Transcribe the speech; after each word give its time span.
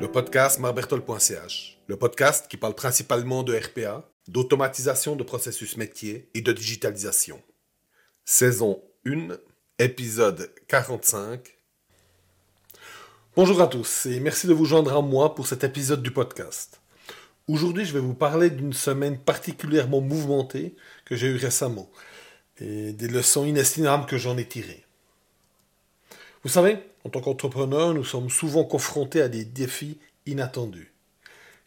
Le 0.00 0.06
podcast 0.10 0.58
marbertol.ch, 0.58 1.78
le 1.86 1.96
podcast 1.98 2.46
qui 2.48 2.56
parle 2.56 2.74
principalement 2.74 3.42
de 3.42 3.54
RPA, 3.54 4.08
d'automatisation 4.26 5.16
de 5.16 5.22
processus 5.22 5.76
métier 5.76 6.30
et 6.32 6.40
de 6.40 6.50
digitalisation. 6.50 7.42
Saison 8.24 8.82
1, 9.06 9.36
épisode 9.78 10.50
45. 10.68 11.58
Bonjour 13.36 13.60
à 13.60 13.66
tous 13.66 14.06
et 14.06 14.20
merci 14.20 14.46
de 14.46 14.54
vous 14.54 14.64
joindre 14.64 14.96
à 14.96 15.02
moi 15.02 15.34
pour 15.34 15.46
cet 15.46 15.62
épisode 15.62 16.02
du 16.02 16.10
podcast. 16.10 16.80
Aujourd'hui, 17.48 17.84
je 17.84 17.92
vais 17.92 18.00
vous 18.00 18.14
parler 18.14 18.48
d'une 18.48 18.72
semaine 18.72 19.18
particulièrement 19.18 20.00
mouvementée 20.00 20.74
que 21.04 21.16
j'ai 21.16 21.26
eue 21.26 21.36
récemment 21.36 21.90
et 22.60 22.94
des 22.94 23.08
leçons 23.08 23.44
inestimables 23.44 24.06
que 24.06 24.16
j'en 24.16 24.38
ai 24.38 24.46
tirées. 24.46 24.83
Vous 26.44 26.50
savez, 26.50 26.78
en 27.04 27.08
tant 27.08 27.22
qu'entrepreneur, 27.22 27.94
nous 27.94 28.04
sommes 28.04 28.28
souvent 28.28 28.64
confrontés 28.64 29.22
à 29.22 29.28
des 29.28 29.46
défis 29.46 29.98
inattendus. 30.26 30.92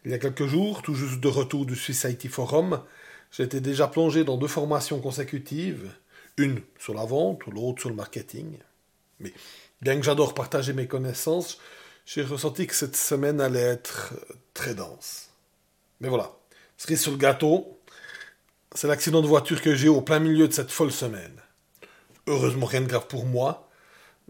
Il 0.06 0.12
y 0.12 0.14
a 0.14 0.20
quelques 0.20 0.46
jours, 0.46 0.84
tout 0.84 0.94
juste 0.94 1.20
de 1.20 1.28
retour 1.28 1.66
du 1.66 1.76
Swiss 1.76 2.04
IT 2.04 2.30
Forum, 2.30 2.84
j'étais 3.32 3.60
déjà 3.60 3.88
plongé 3.88 4.24
dans 4.24 4.38
deux 4.38 4.48
formations 4.48 5.00
consécutives, 5.00 5.92
une 6.38 6.62
sur 6.78 6.94
la 6.94 7.06
vente, 7.06 7.44
l'autre 7.48 7.82
sur 7.82 7.90
le 7.90 7.96
marketing. 7.96 8.60
Mais 9.20 9.34
bien 9.82 9.96
que 9.96 10.04
j'adore 10.04 10.36
partager 10.36 10.74
mes 10.74 10.86
connaissances, 10.86 11.58
j'ai 12.06 12.22
ressenti 12.22 12.68
que 12.68 12.76
cette 12.76 12.96
semaine 12.96 13.42
allait 13.42 13.60
être 13.60 14.14
très 14.54 14.76
dense. 14.76 15.32
Mais 16.02 16.08
voilà, 16.08 16.38
cerise 16.78 17.02
sur 17.02 17.12
le 17.12 17.18
gâteau, 17.18 17.80
c'est 18.76 18.88
l'accident 18.88 19.24
de 19.24 19.28
voiture 19.28 19.60
que 19.60 19.74
j'ai 19.74 19.90
au 19.90 20.02
plein 20.02 20.20
milieu 20.20 20.48
de 20.48 20.54
cette 20.54 20.72
folle 20.72 20.92
semaine. 20.92 21.42
Heureusement 22.28 22.68
rien 22.68 22.82
de 22.82 22.88
grave 22.88 23.08
pour 23.08 23.26
moi, 23.26 23.67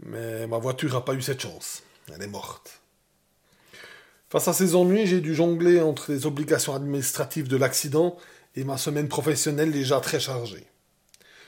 mais 0.00 0.46
ma 0.46 0.58
voiture 0.58 0.92
n'a 0.94 1.00
pas 1.00 1.14
eu 1.14 1.22
cette 1.22 1.40
chance. 1.40 1.82
Elle 2.14 2.22
est 2.22 2.28
morte. 2.28 2.80
Face 4.30 4.48
à 4.48 4.52
ces 4.52 4.74
ennuis, 4.74 5.06
j'ai 5.06 5.20
dû 5.20 5.34
jongler 5.34 5.80
entre 5.80 6.12
les 6.12 6.26
obligations 6.26 6.74
administratives 6.74 7.48
de 7.48 7.56
l'accident 7.56 8.16
et 8.56 8.64
ma 8.64 8.76
semaine 8.76 9.08
professionnelle 9.08 9.72
déjà 9.72 10.00
très 10.00 10.20
chargée. 10.20 10.66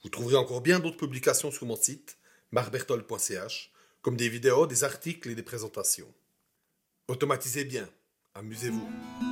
Vous 0.03 0.11
trouverez 0.11 0.37
encore 0.37 0.61
bien 0.61 0.79
d'autres 0.79 0.97
publications 0.97 1.51
sur 1.51 1.67
mon 1.67 1.77
site 1.77 2.17
marbertol.ch, 2.53 3.73
comme 4.01 4.17
des 4.17 4.29
vidéos, 4.29 4.67
des 4.67 4.85
articles 4.85 5.29
et 5.29 5.35
des 5.35 5.43
présentations. 5.43 6.13
Automatisez 7.09 7.65
bien, 7.65 7.89
amusez-vous. 8.35 9.28